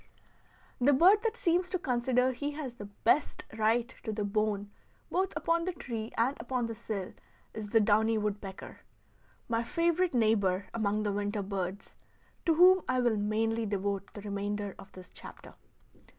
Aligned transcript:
The 0.79 0.93
bird 0.93 1.21
that 1.21 1.37
seems 1.37 1.69
to 1.69 1.77
consider 1.77 2.31
he 2.31 2.53
has 2.53 2.73
the 2.73 2.85
best 2.85 3.45
right 3.55 3.93
to 4.01 4.11
the 4.11 4.23
bone 4.23 4.71
both 5.11 5.31
upon 5.35 5.63
the 5.65 5.73
tree 5.73 6.11
and 6.17 6.35
upon 6.39 6.65
the 6.65 6.73
sill 6.73 7.13
is 7.53 7.69
the 7.69 7.79
downy 7.79 8.17
woodpecker, 8.17 8.79
my 9.47 9.61
favorite 9.63 10.15
neighbor 10.15 10.65
among 10.73 11.03
the 11.03 11.11
winter 11.13 11.43
birds, 11.43 11.93
to 12.47 12.55
whom 12.55 12.81
I 12.89 12.99
will 12.99 13.17
mainly 13.17 13.67
devote 13.67 14.11
the 14.15 14.21
remainder 14.21 14.73
of 14.79 14.91
this 14.93 15.11
chapter. 15.11 15.53